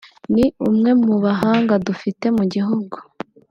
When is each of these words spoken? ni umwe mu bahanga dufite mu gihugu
ni 0.33 0.45
umwe 0.69 0.91
mu 1.03 1.15
bahanga 1.23 1.73
dufite 1.87 2.25
mu 2.37 2.43
gihugu 2.53 2.95